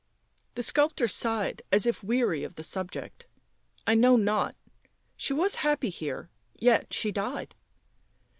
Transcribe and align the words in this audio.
The 0.55 0.63
sculptor 0.63 1.07
sighed, 1.07 1.61
as 1.71 1.85
if 1.85 2.03
weary 2.03 2.43
of 2.43 2.55
the 2.55 2.63
subject." 2.63 3.27
I 3.85 3.93
know 3.93 4.15
not. 4.15 4.55
She 5.15 5.31
was 5.31 5.57
happy 5.61 5.89
here, 5.91 6.31
yet 6.55 6.91
she 6.91 7.11
died." 7.11 7.53